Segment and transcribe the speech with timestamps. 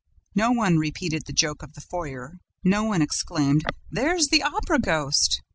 [0.33, 5.43] No one repeated the joke of the foyer, no one exclaimed: "There's the Opera ghost!"